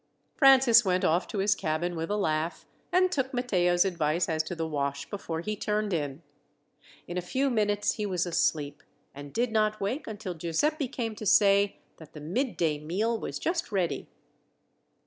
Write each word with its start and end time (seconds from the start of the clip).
Francis 0.33 0.83
went 0.83 1.05
off 1.05 1.27
to 1.27 1.37
his 1.37 1.53
cabin 1.53 1.95
with 1.95 2.09
a 2.09 2.17
laugh, 2.17 2.65
and 2.91 3.11
took 3.11 3.35
Matteo's 3.35 3.85
advice 3.85 4.27
as 4.27 4.41
to 4.41 4.55
the 4.55 4.65
wash 4.65 5.07
before 5.07 5.41
he 5.41 5.55
turned 5.55 5.93
in. 5.93 6.23
In 7.07 7.19
a 7.19 7.21
few 7.21 7.51
minutes 7.51 7.91
he 7.93 8.07
was 8.07 8.25
asleep, 8.25 8.81
and 9.13 9.31
did 9.31 9.51
not 9.51 9.79
wake 9.79 10.07
until 10.07 10.33
Giuseppi 10.33 10.87
came 10.87 11.13
to 11.17 11.25
say 11.27 11.77
that 11.97 12.13
the 12.13 12.19
midday 12.19 12.79
meal 12.79 13.15
was 13.19 13.37
just 13.37 13.71
ready. 13.71 14.07